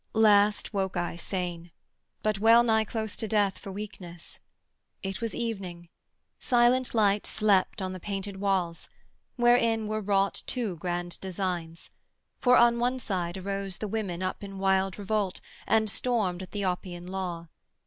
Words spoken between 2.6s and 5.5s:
nigh close to death For weakness: it was